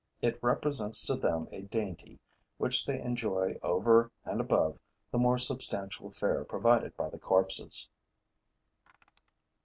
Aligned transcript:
It 0.19 0.39
represents 0.41 1.05
to 1.05 1.15
them 1.15 1.47
a 1.51 1.61
dainty 1.61 2.19
which 2.57 2.87
they 2.87 2.99
enjoy 2.99 3.59
over 3.61 4.09
and 4.25 4.41
above 4.41 4.79
the 5.11 5.19
more 5.19 5.37
substantial 5.37 6.09
fare 6.09 6.43
provided 6.43 6.97
by 6.97 7.11
the 7.11 7.19
corpses. 7.19 7.87